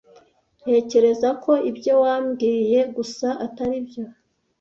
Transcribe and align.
Ntekereza 0.61 1.29
ko 1.43 1.51
ibyo 1.69 1.93
wambwiye 2.03 2.79
gusa 2.95 3.27
atari 3.45 3.77
byo. 3.87 4.03